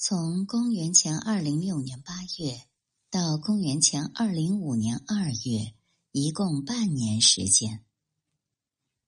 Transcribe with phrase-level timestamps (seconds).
[0.00, 2.62] 从公元前二零六年八月
[3.10, 5.74] 到公元前二零五年二月，
[6.12, 7.84] 一共半年时间。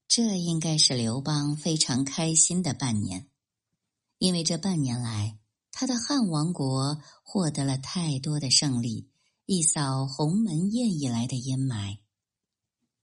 [0.08, 3.28] 这应该是刘邦非常开心的半年，
[4.18, 5.38] 因为这半年来，
[5.70, 9.08] 他的汉王国获得了太多的胜利，
[9.46, 11.98] 一扫鸿门宴以来的阴霾。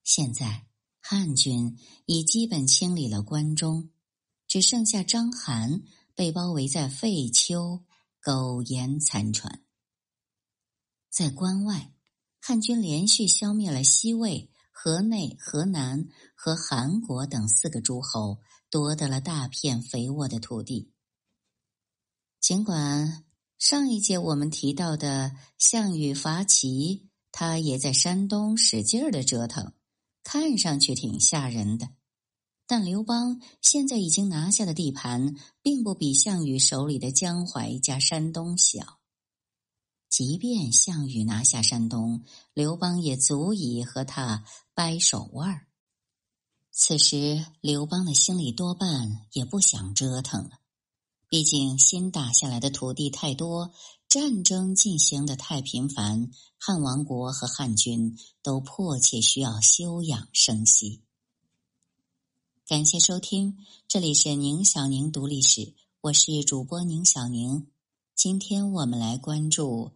[0.03, 0.67] 现在，
[0.99, 3.91] 汉军已基本清理了关中，
[4.45, 5.83] 只剩下章邯。
[6.17, 7.83] 被包围在废丘，
[8.27, 9.63] 苟延残喘。
[11.09, 11.93] 在关外，
[12.41, 20.91] 汉军连续消灭了西魏、河内、河南和韩国等四个诸侯，夺得了大片肥沃的土地。
[22.41, 23.23] 尽管
[23.57, 29.71] 上一节我们提到的项羽伐齐，他也在山东使劲儿的折腾，
[30.21, 31.91] 看上去挺吓人的。
[32.67, 38.99] 但刘邦现在已经拿下的地盘，并不比项羽手里的江淮加山东小。
[40.09, 45.67] 即便项羽拿下山东，刘邦也足以和他掰手腕儿。
[46.71, 50.59] 此时，刘邦的心里多半也不想折腾了，
[51.29, 53.71] 毕竟新打下来的土地太多，
[54.09, 61.06] 战争进行的太频繁，汉王国和汉军都迫切需要休养生息。
[62.67, 67.71] 感谢收听，这里是宁小宁读历史，我是主播宁小宁。
[68.13, 69.93] 今天我们来关注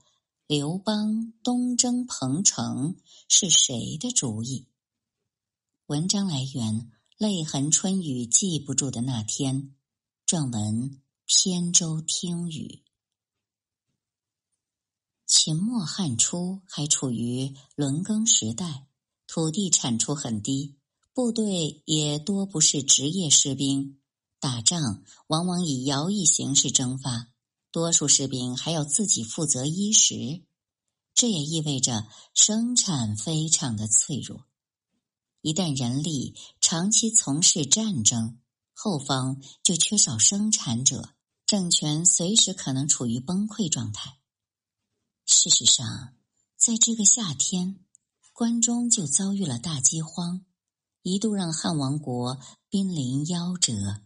[0.47, 2.95] 刘邦东征彭城
[3.27, 4.69] 是谁的主意？
[5.87, 9.75] 文章来源：泪痕春雨记不住的那天，
[10.25, 12.83] 正文：扁舟听雨。
[15.27, 18.87] 秦末汉初还处于轮耕时代，
[19.27, 20.77] 土地产出很低。
[21.13, 23.99] 部队也多不是职业士兵，
[24.39, 27.27] 打仗往往以徭役形式征发，
[27.69, 30.41] 多数士兵还要自己负责衣食，
[31.13, 34.45] 这也意味着生产非常的脆弱。
[35.41, 38.39] 一旦人力长期从事战争，
[38.73, 41.09] 后方就缺少生产者，
[41.45, 44.19] 政权随时可能处于崩溃状态。
[45.25, 46.15] 事实上，
[46.55, 47.83] 在这个夏天，
[48.31, 50.45] 关中就遭遇了大饥荒。
[51.03, 52.39] 一度让汉王国
[52.69, 54.01] 濒临夭折。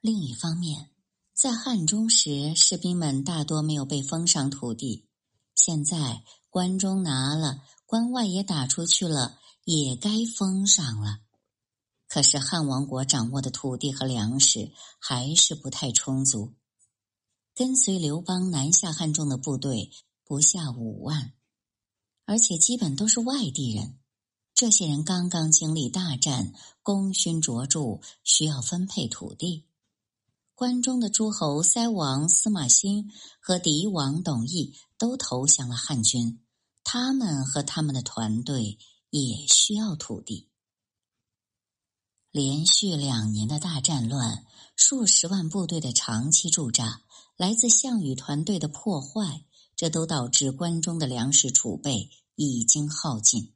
[0.00, 0.90] 另一方面，
[1.34, 5.08] 在汉中时，士兵们大多没有被封上土地。
[5.54, 11.20] 现在关中拿了，关外也打出去了，也该封上了。
[12.08, 16.54] 可是汉王国掌握的土地和粮食还是不太充足。
[17.54, 19.90] 跟随刘邦南下汉中的部队
[20.24, 21.34] 不下五万，
[22.24, 23.99] 而且基本都是外地人。
[24.60, 29.64] 这些人刚刚经历大战，功勋卓著，需要分配土地。
[30.54, 33.10] 关中的诸侯塞王司马欣
[33.40, 36.42] 和狄王董翳都投降了汉军，
[36.84, 38.76] 他们和他们的团队
[39.08, 40.50] 也需要土地。
[42.30, 44.44] 连续两年的大战乱，
[44.76, 47.00] 数十万部队的长期驻扎，
[47.38, 49.42] 来自项羽团队的破坏，
[49.74, 53.54] 这都导致关中的粮食储备已经耗尽。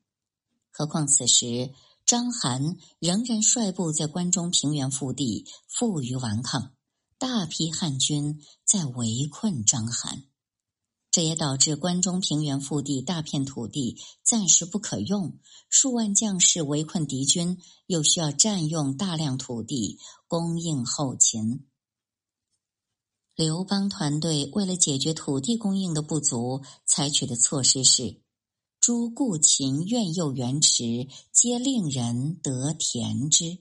[0.76, 1.72] 何况此时，
[2.04, 6.74] 章邯仍然率部在关中平原腹地负隅顽抗，
[7.16, 10.24] 大批汉军在围困章邯，
[11.12, 15.38] 这也导致关中平原腹地大片土地暂时不可用，
[15.70, 17.56] 数万将士围困敌军，
[17.86, 21.68] 又需要占用大量土地供应后勤。
[23.36, 28.23] 刘邦团队为了解决土地供应的不足，采取的措施是。
[28.86, 33.60] 诸故秦苑右原池，皆令人得田之。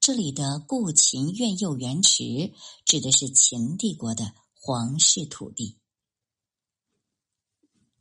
[0.00, 2.52] 这里的故秦苑右原池
[2.84, 5.76] 指的是秦帝国的皇室土地。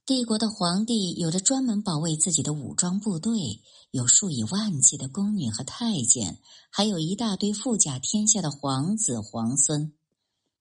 [0.08, 3.62] 帝国的皇帝有着专门保卫自己的武装部队，
[3.92, 6.40] 有数以万计的宫女和太监，
[6.72, 9.94] 还有一大堆富甲天下的皇子皇孙。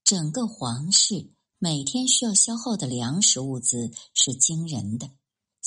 [0.05, 5.09] 整个皇室每天需要消耗的粮食物资是惊人的。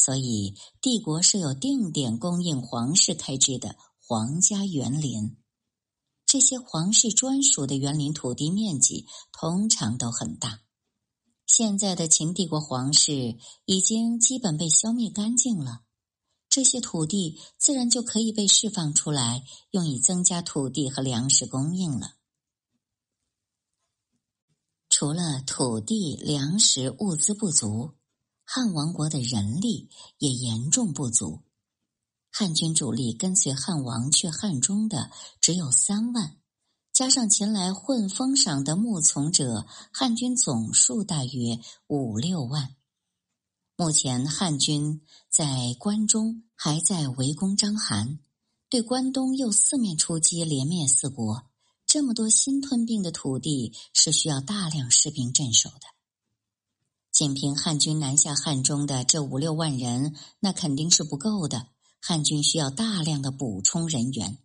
[0.01, 5.35] 所以，帝国设有定点供应皇室开支的皇家园林。
[6.25, 10.61] 这些皇室专属的园林土地面积通常都很大。
[11.45, 15.81] 现在的秦帝国皇室已经基本被消灭干净了，
[16.47, 22.13] 这些土地自然就可以被释放出来，用以增加土地和粮食供应了。
[24.87, 27.98] 除了土地、粮食物资不足。
[28.51, 31.43] 汉王国的人力也严重不足，
[32.31, 36.35] 汉军主力跟随汉王去汉中的只有三万，
[36.91, 42.75] 加上前来混封赏的牧从者，汉军总数大约五六万。
[43.75, 48.17] 目前汉军在关中还在围攻章邯，
[48.67, 51.45] 对关东又四面出击，连灭四国。
[51.85, 55.98] 这么多新吞并的土地是需要大量士兵镇守的。
[57.19, 61.67] 仅凭汉军南下汉中的这五六万人，那肯定是不够的。
[61.99, 64.37] 汉军需要大量的补充人员。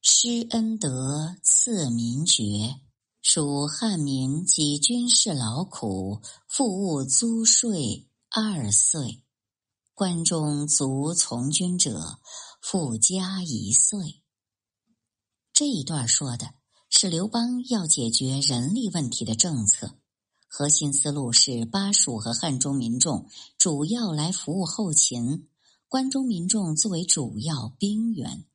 [0.00, 2.76] 施恩德，赐民爵。
[3.22, 9.24] 属汉民及军事劳苦，复物租税二岁。
[9.94, 12.20] 关中卒从军者，
[12.60, 14.22] 复加一岁。
[15.52, 16.54] 这一段说的
[16.88, 19.98] 是刘邦要解决人力问题的政策，
[20.48, 23.28] 核心思路是巴蜀和汉中民众
[23.58, 25.48] 主要来服务后勤，
[25.88, 28.46] 关中民众作为主要兵员，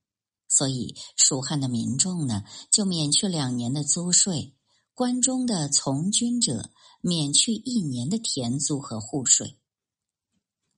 [0.47, 4.55] 所以蜀汉的民众呢就免去两年的租税。
[4.93, 6.69] 关中的从军者
[7.01, 9.57] 免去一年的田租和户税。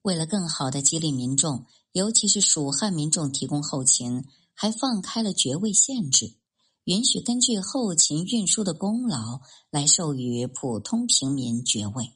[0.02, 6.36] 为了更好的激励民众，尤其是蜀汉民众提供后勤，还放开了爵位限制，
[6.86, 12.12] 允许根据后勤运输的功劳来授予普通平民爵位。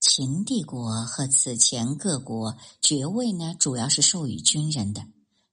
[0.00, 5.06] 秦帝国和此前各国爵位呢，主要是授予军人的，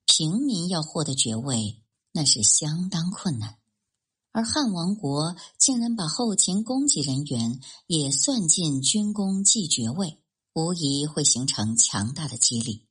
[0.06, 1.84] 平民要获得爵位，
[2.14, 3.58] 那是相当困难。
[4.32, 10.18] 而汉王国竟然把后勤供给人员也算进军功绩爵位，
[10.54, 12.87] 无疑会形成强大的激励。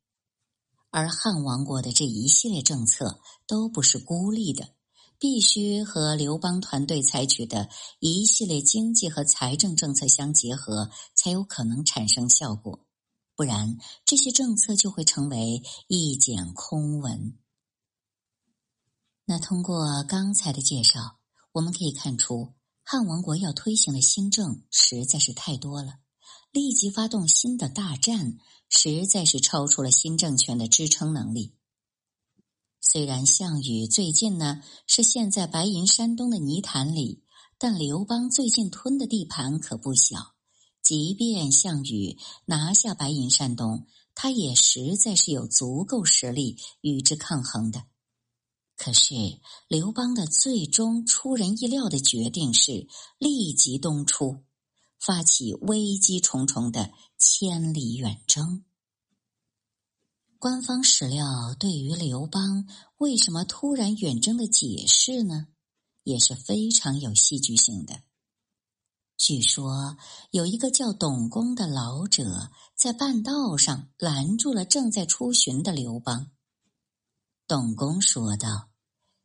[0.97, 4.71] 而汉王国的这一系列政策都不是孤立的，
[5.19, 7.69] 必须和刘邦团队采取的
[8.01, 12.87] 一系列经济和财政政策相结合，才有可能产生效果。
[13.35, 13.77] 不然，
[14.07, 17.37] 这些政策就会成为一简空文。
[19.27, 21.19] 那通过刚才的介绍。
[21.53, 22.53] 我们可以看出，
[22.83, 25.95] 汉王国要推行的新政实在是太多了，
[26.53, 31.55] 立即发动新的大战，实在是超出了新政权的支撑能力。
[32.81, 37.23] 虽然项羽最近呢是陷在白银山东的泥潭里，
[37.59, 40.35] 但刘邦最近吞的地盘可不小。
[40.83, 47.83] 即便项羽拿下白银山东，他也实在是有足够实力与之抗衡的。
[48.77, 49.15] 可是
[49.67, 52.87] 刘邦的最终出人意料的决定是
[53.19, 54.45] 立即东出，
[54.99, 58.65] 发起危机重重的千里远征。
[60.39, 65.49] 官方史料对于刘邦为什么突然远征的解释呢，
[66.03, 68.03] 也是非常有戏剧性的。
[69.17, 69.97] 据说
[70.31, 76.31] 有一个叫董公的老者在半道上拦住了正在出巡的刘邦。
[77.49, 78.69] 董公说道：“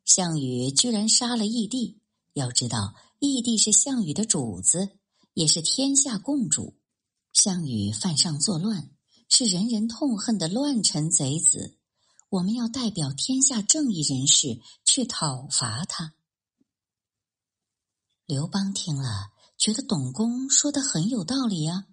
[0.06, 2.00] 项羽居然杀了义帝，
[2.34, 4.98] 要知道义帝是项羽的主子，
[5.34, 6.78] 也是天下共主。
[7.34, 8.92] 项羽犯上作乱，
[9.30, 11.78] 是人人痛恨的乱臣贼子。
[12.30, 16.14] 我们要代表天下正义人士去讨伐他。”
[18.26, 21.88] 刘邦听了，觉得董公说的很有道理呀，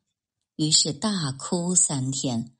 [0.56, 2.55] 于是大哭三天。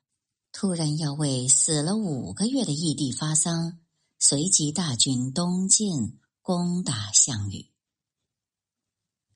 [0.51, 3.79] 突然要为死了五个月的义帝发丧，
[4.17, 7.71] 随即大军东进攻打项羽。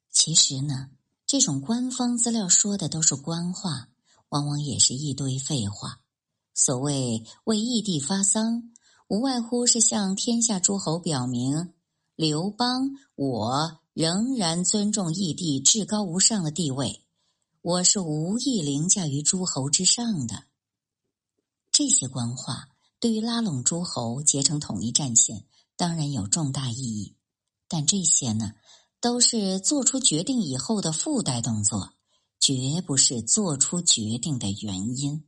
[0.09, 0.89] 其实呢，
[1.33, 3.89] 这种官方资料说的都是官话，
[4.29, 5.99] 往往也是一堆废话。
[6.53, 8.71] 所谓为义帝发丧，
[9.07, 11.73] 无外乎是向天下诸侯表明，
[12.15, 17.03] 刘邦我仍然尊重义帝至高无上的地位，
[17.63, 20.43] 我是无意凌驾于诸侯之上的。
[21.71, 27.15] 这些官话对于拉拢诸侯、结成统一战线，当然有重大意义。
[27.67, 28.53] 但这些呢，
[29.03, 31.91] 都是做出决定以后的附带动作，
[32.39, 35.25] 绝不是做出决定的原因。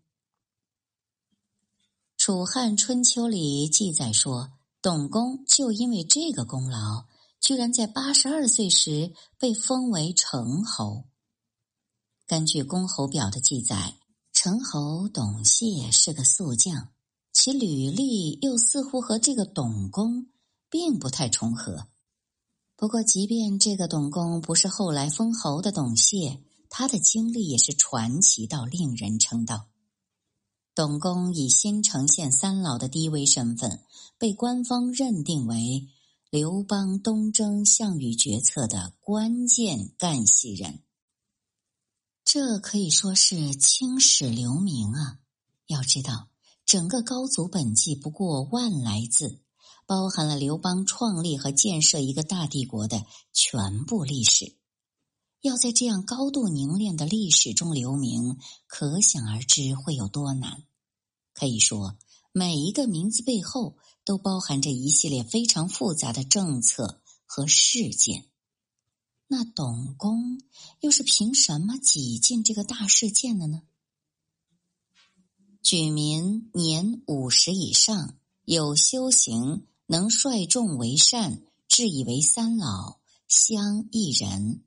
[2.15, 7.08] 楚汉春秋里记载说，董公就因为这个功劳，
[7.41, 11.03] 居然在八十二岁时被封为成侯。
[12.25, 13.98] 根据公侯表的记载。
[14.32, 16.89] 成侯董谢是个宿将，
[17.32, 20.27] 其履历又似乎和这个董公
[20.70, 21.88] 并不太重合。
[22.77, 29.67] 不过，即便这个董公不是后来封侯的董谢，他的经历也是传奇到令人称道。
[30.75, 33.82] 董公以新城县三老的低微身份，
[34.17, 35.88] 被官方认定为
[36.29, 40.82] 刘邦东征项羽决策的关键干系人。
[42.25, 45.20] 这可以说是青史留名啊！
[45.67, 46.27] 要知道，
[46.65, 49.39] 整个高祖本纪不过万来字，
[49.86, 54.56] 包含了刘邦创立和建设一个大帝国的全部历史。
[55.42, 60.63] 要在这样高度凝练的历史中留名，可想而知会有多难。
[61.34, 61.98] 可以说，
[62.32, 68.25] 每一个名字背后都包含着一系列非常复杂的政策和事件。
[69.27, 70.42] 那董公
[70.82, 73.62] 又是凭什么挤进这个大事件的呢？
[75.62, 84.63] 举民年五十以上，有修行，能率众为善，至以为三老，乡一人。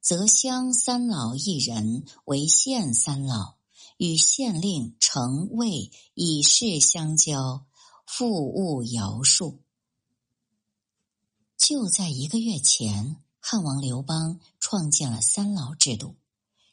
[0.00, 3.56] 则乡三老一人为县三老，
[3.96, 7.66] 与县令、城尉以事相交，
[8.06, 9.64] 复务徭数。
[11.56, 16.14] 就在一个月前，汉王刘邦创建了三老制度。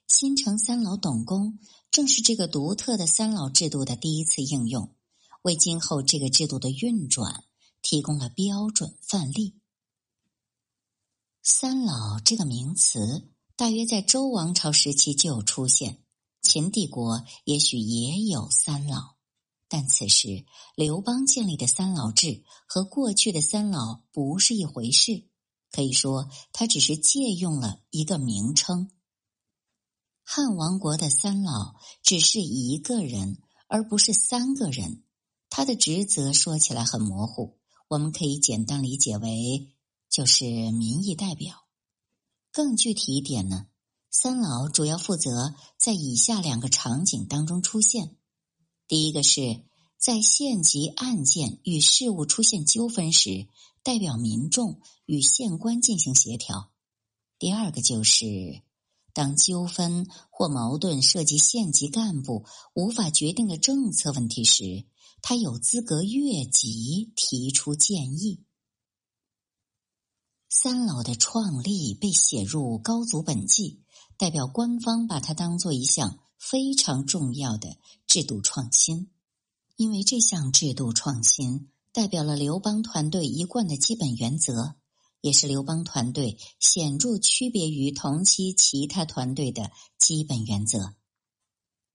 [0.07, 1.57] 新城三老董公
[1.89, 4.93] 正是这个独特的三老制度的第一次应用，
[5.41, 7.45] 为今后这个制度的运转
[7.83, 9.59] 提供了标准范例。
[11.43, 15.99] 三老这个名词，大约在周王朝时期就有出现。
[16.41, 19.15] 秦帝国也许也有三老，
[19.67, 25.29] 但此时刘邦建立的三老制和过去的三老不是一回事。
[25.71, 28.91] 可以说，他只是借用了一个名称。
[30.23, 35.03] 汉王国的三老只是一个人，而不是三个人。
[35.49, 37.57] 他的职责说起来很模糊，
[37.93, 39.69] 我们可以简单理解为。
[40.09, 41.65] 就是民意代表。
[42.51, 43.65] 更具体一点呢，
[44.11, 48.15] 三老主要负责在以下两个场景当中出现：
[48.87, 49.63] 第一个是
[49.97, 53.47] 在县级案件与事务出现纠纷时，
[53.81, 56.69] 代表民众与县官进行协调；
[57.39, 58.61] 第二个就是
[59.13, 62.45] 当纠纷或矛盾涉及县级干部
[62.75, 64.85] 无法决定的政策问题时，
[65.23, 68.43] 他有资格越级提出建议。
[70.49, 73.63] 三老的创立被写入《高祖本纪》，
[74.17, 79.11] 代表官方把它当做一项非常重要的制度创新，
[79.77, 84.75] 因为这项制度创新代表了刘邦团队一贯的基本原则，
[85.21, 90.95] 也是刘邦团队显著区别于同期其他团队的基本原则。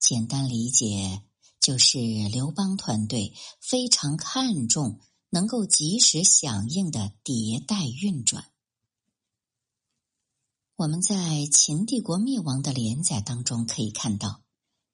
[0.00, 1.22] 简单理解，
[1.68, 1.98] 就是
[2.32, 8.50] 刘邦团队非常看重能够及时响应的迭代运转。
[10.76, 14.40] 我们在秦帝国灭亡的连载当中可以看到，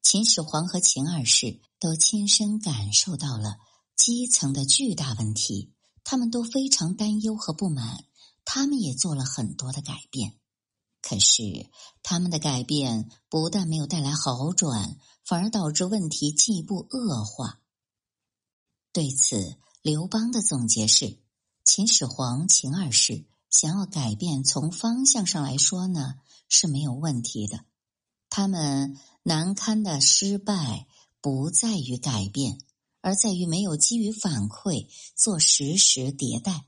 [0.03, 3.59] 秦始皇和秦二世都亲身感受到了
[3.95, 8.05] 基层的巨大问题，他们都非常担忧和不满，
[8.45, 10.41] 他们也做了很多的改变。
[11.01, 11.71] 可是，
[12.03, 17.61] 他们的改变不但没有带来好转，反而导致问题进一步恶化。
[18.93, 21.19] 对此，刘邦的总结是：
[21.65, 23.25] 秦始皇、秦二世。
[23.51, 26.17] 想要改变，从方向上来说呢
[26.49, 27.65] 是没有问题的。
[28.29, 30.89] 他们难堪的失败
[31.21, 32.59] 不在于改变，
[33.01, 36.67] 而在于没有基于反馈做实时迭代。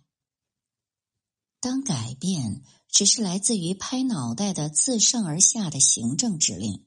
[1.59, 6.86] 当改变只是来自于拍脑袋的自上而下的行政指令，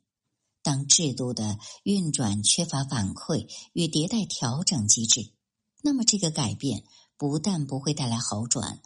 [0.62, 5.32] 当制度的运转缺乏反馈与迭代调整机制，
[5.82, 6.84] 那么这个改变
[7.18, 8.82] 不但不会带来好转。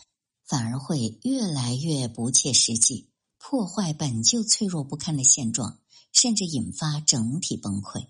[0.45, 5.79] 反而会越来越不切实际，破坏本就脆弱不堪的现状，
[6.11, 8.07] 甚至引发整体崩溃。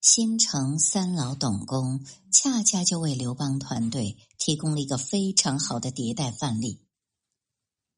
[0.00, 6.80] 新城三老董公恰恰就为刘邦团队提供了一个非常好的迭代范例。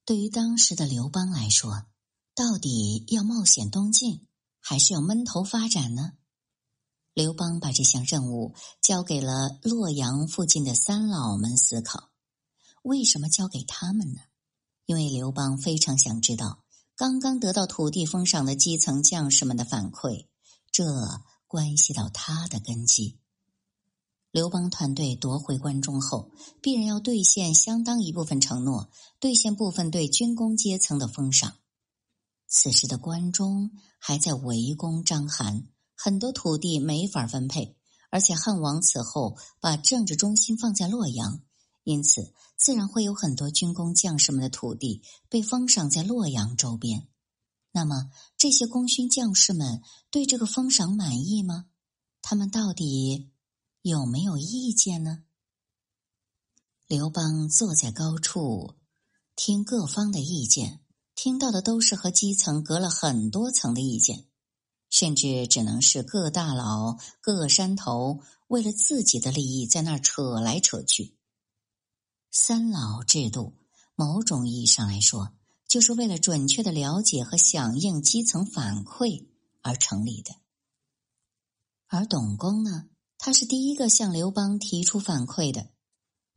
[0.05, 1.87] 对于当时的刘邦来说，
[2.37, 4.27] 到底要冒险东进，
[4.61, 6.13] 还是要闷头发展呢？
[7.15, 12.11] 刘邦把这项任务交给了洛阳附近的三老们思考。
[12.83, 14.21] 为什么交给他们呢？
[14.85, 16.63] 因为刘邦非常想知道
[16.95, 20.27] 刚刚得到土地封赏的基层将士们的反馈，
[20.71, 20.85] 这
[21.47, 23.19] 关系到他的根基。
[24.31, 28.91] 刘邦团队夺回关中后，必然要兑现相当一部分承诺，
[29.21, 31.57] 兑现部分对军功阶层的封赏。
[32.59, 37.77] 此时的关中还在围攻章邯，很多土地没法分配，
[38.09, 41.43] 而且汉王此后把政治中心放在洛阳。
[41.85, 47.07] 因此，自然会有很多军功将士们的土地被封赏在洛阳周边。
[47.73, 51.67] 那么，这些功勋将士们对这个封赏满意吗？
[52.23, 53.31] 他们到底
[53.83, 55.25] 有没有意见呢？
[56.87, 58.77] 刘邦坐在高处，
[59.35, 60.81] 听各方的意见，
[61.17, 64.29] 听到的都是和基层隔了很多层的意见。
[64.89, 71.19] 甚至只能是各大佬、各山头为了自己的利益在那儿扯来扯去。
[72.31, 73.55] 三老制度，
[73.97, 75.33] 某种意义上来说，
[75.67, 79.27] 就是为了准确的了解和响应基层反馈
[79.61, 80.37] 而成立的。
[81.89, 85.71] 而董公呢，他是第一个向刘邦提出反馈的。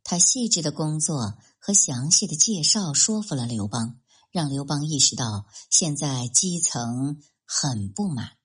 [0.02, 3.99] 他细致的工作和详细的介绍说服了刘邦，
[4.30, 8.38] 让刘邦意识到现在基层很不满，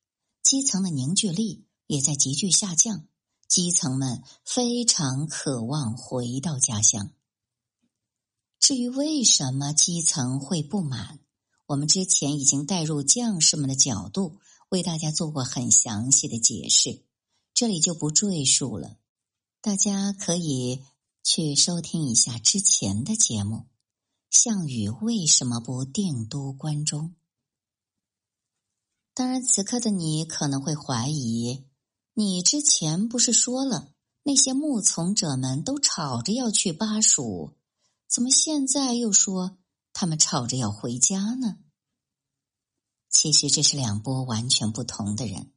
[0.44, 3.08] 基层的凝聚力也在急剧下降，
[3.48, 7.12] 基层们非常渴望回到家乡。
[8.60, 11.20] 至于为什么基层会不满，
[11.68, 14.40] 我们之前已经带入将士们的角度，
[14.70, 17.04] 为大家做过很详细的解释，
[17.54, 18.98] 这里就不赘述了，
[19.62, 20.84] 大家可以。
[21.28, 23.66] 去收听一下之前的节目。
[24.30, 27.16] 项羽为什么不定都关中？
[29.14, 31.66] 当然，此刻的你可能会怀疑：
[32.14, 37.54] 你之前不是说了那些牧从者们都吵着要去巴蜀，
[38.08, 39.58] 怎么现在又说
[39.94, 41.58] 他们吵着要回家呢？
[43.10, 45.54] 其实这是两波完全不同的人。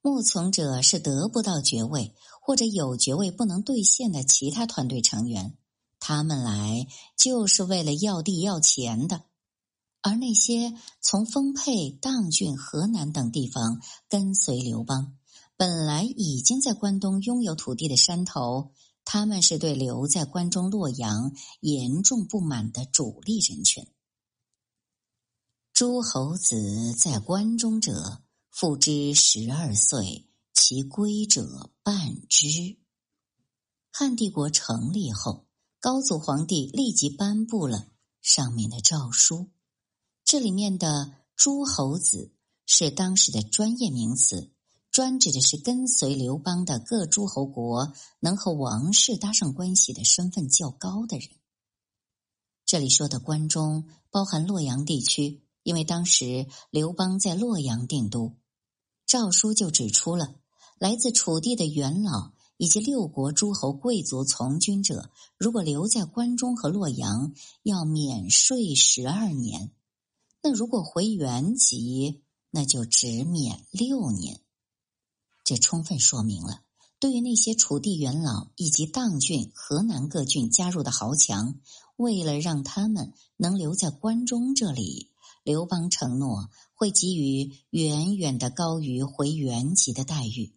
[0.00, 5.56] 牧从者是得不到爵位或者有爵位不能兑现的其他团队成员，
[6.06, 9.22] 他们来就是为了要地要钱的；
[10.02, 15.16] 而那些从丰沛、砀郡、河南等地方跟随刘邦，
[15.56, 18.74] 本来已经在关东拥有土地的山头，
[19.06, 23.86] 他们是对留在关中洛阳严重不满的主力人群。
[25.72, 28.20] 诸侯子在关中者。
[28.50, 32.76] 父之十二岁，其归者半之。
[33.90, 35.48] 汉帝国成立后，
[35.84, 37.88] 高祖皇帝立即颁布了
[38.22, 39.50] 上面的诏书。
[40.24, 42.32] 这里面的诸侯子
[42.64, 44.50] 是当时的专业名词，
[44.90, 51.28] 专指的是跟随刘邦的各诸侯国能和王室搭上关系的身份较高的人。
[52.64, 58.38] 这里说的关中包含洛阳地区，因为当时刘邦在洛阳定都。
[59.04, 60.36] 诏书就指出了，
[60.78, 69.70] 来自楚地的元老以及六国诸侯贵族从军者，如果留在关中和洛阳，要免税十二年；
[70.42, 74.40] 那如果回原籍，那就只免六年。
[75.42, 76.62] 这充分说明了，
[77.00, 81.60] 对于那些楚地元老以及砀郡、河南各郡加入的豪强，
[81.96, 85.10] 为了让他们能留在关中这里。
[85.42, 90.54] 刘邦承诺会给予远远的高于回原籍的待遇。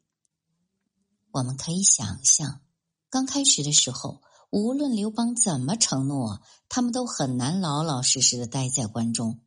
[1.32, 2.62] 我们可以想象，
[3.10, 9.42] 刚开始的时候，无论刘邦怎么承诺，他们都很难老老实实的待在关中。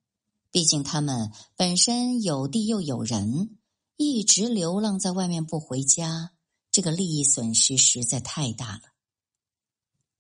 [0.51, 3.59] 毕竟他们本身有地又有人，
[3.97, 6.33] 一直流浪在外面不回家，
[6.71, 8.83] 这个利益损失实在太大了。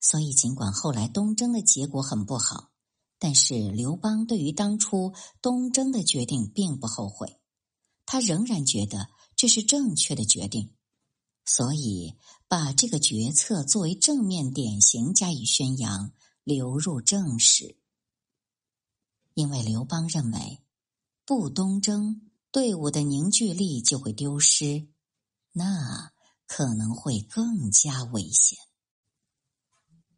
[0.00, 2.70] 所以，尽管后来东征的结果很不好。
[3.22, 7.38] 但是刘邦对于当初东征的决定并不后悔，
[8.06, 10.72] 他仍然觉得这是正确的决定，
[11.52, 12.14] 所以
[12.46, 16.12] 把这个决策作为正面典型加以宣扬，
[16.44, 17.76] 流入正史。
[19.34, 20.62] 因为刘邦认为，
[21.24, 24.86] 不东征，队伍的凝聚力就会丢失，
[25.50, 26.12] 那
[26.46, 28.56] 可能会更加危险。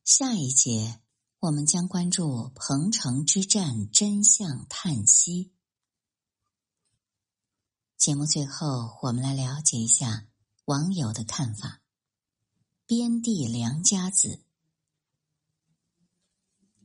[0.05, 0.99] 下一节。
[1.41, 5.53] 我们将关注彭城之战真相叹息。
[7.97, 10.29] 节目最后，我们来了解一下
[10.65, 11.81] 网友的看法。
[12.87, 14.41] 边地良家子，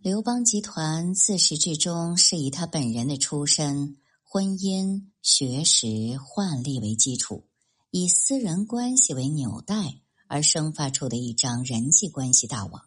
[0.02, 7.48] 刘邦集团自始至终是以他本人的出身、婚姻、学识、宦历为基础，
[7.92, 12.84] 以私人关系为纽带而生发出的一张人际关系大网，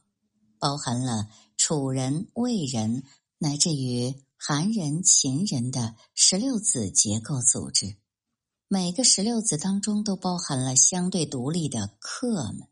[0.58, 1.28] 包含了。
[1.62, 3.04] 楚人、魏人
[3.36, 7.96] 乃至于韩人、秦人的十六子结构组织，
[8.72, 12.68] 每个十六子当中都包含了相对独立的客们。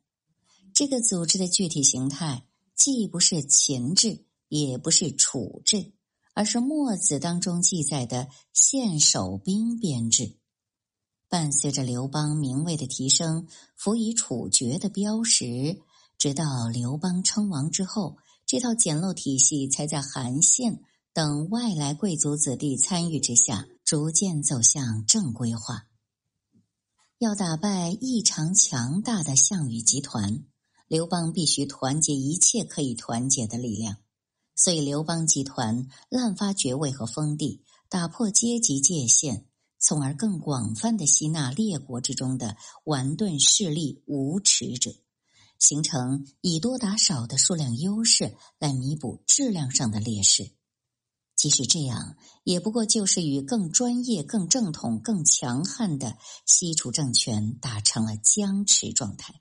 [0.73, 2.45] 这个组织的具体形态
[2.77, 5.91] 既不是秦制，也不是楚制，
[6.35, 10.37] 而是墨子当中记载的县守兵编制。
[11.29, 15.81] 伴随着刘邦名位的提升，辅以处决的标识，
[16.17, 18.19] 直到刘邦称王之后。
[18.47, 20.81] 这套简陋体系才在韩信
[21.13, 25.88] 等外来贵族子弟参与之下，逐渐走向正规化。
[27.21, 30.45] 要打败异常强大的项羽集团，
[30.87, 33.97] 刘邦必须团结一切可以团结的力量。
[34.55, 39.47] 所以，刘邦集团滥发爵位和封地，打破阶级界限，
[39.81, 44.95] 从而更广泛的吸纳列国之中的顽钝势力无耻者，
[45.59, 50.53] 形成以多打少的数量优势来弥补质量上的劣势。
[51.39, 59.41] 即使这样，也不过就是与更专业、更正统、更强悍的西楚政权达成了僵持状态。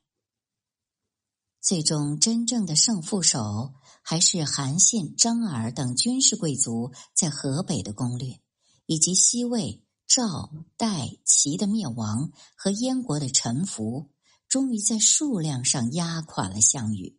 [1.60, 8.39] 最终，真正的胜负手还是韩信、张耳等军事贵族在河北的攻略，
[8.86, 14.12] 以及西魏、赵、代、齐的灭亡和燕国的臣服，
[14.47, 17.17] 终于在数量上压垮了项羽，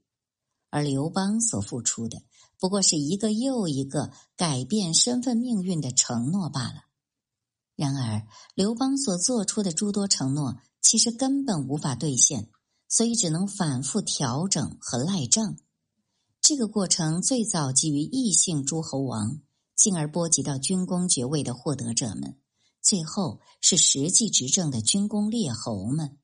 [0.70, 2.22] 而刘邦所付出的。
[2.58, 6.84] 不过是一个又一个改变身份命运的承诺罢了。
[7.76, 12.50] 然而，刘邦所做出的诸多承诺，其实根本无法兑现，
[12.88, 15.56] 所以只能反复调整和赖账。
[16.40, 19.40] 这个过程最早基于异姓诸侯王，
[19.76, 22.40] 进而波及到军功爵位的获得者们，
[22.82, 26.18] 最后是实际执政的军功列侯们。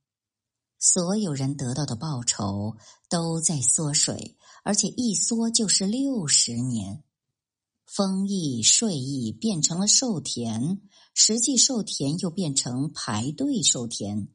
[0.81, 2.77] 所有人得到的报酬
[3.09, 4.37] 都在缩水。
[4.64, 7.05] 而且一缩就是六十年，
[7.85, 10.81] 封邑税邑变成了授田，
[11.12, 14.27] 实际授田又变成排队授田，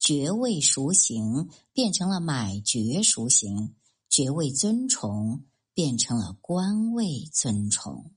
[0.00, 3.76] 爵位赎行变成了买爵赎行，
[4.08, 8.15] 爵位尊崇变成了官位尊崇。